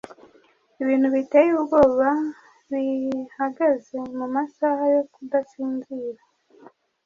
[0.81, 2.09] Ibindi biteye ubwoba
[2.71, 6.21] bihagaze mumasaha yo kudasinzira